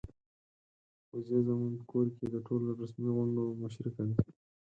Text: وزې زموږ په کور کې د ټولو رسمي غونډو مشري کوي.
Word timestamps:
وزې 1.11 1.37
زموږ 1.47 1.71
په 1.79 1.83
کور 1.91 2.07
کې 2.15 2.25
د 2.33 2.35
ټولو 2.47 2.67
رسمي 2.81 3.09
غونډو 3.17 3.43
مشري 3.61 3.89
کوي. 3.95 4.15